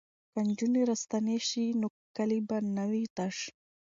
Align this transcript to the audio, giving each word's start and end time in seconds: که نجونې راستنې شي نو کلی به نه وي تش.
که 0.31 0.39
نجونې 0.47 0.81
راستنې 0.89 1.37
شي 1.47 1.65
نو 1.79 1.87
کلی 2.15 2.39
به 2.47 2.57
نه 2.75 2.85
وي 2.91 3.05
تش. 3.17 3.37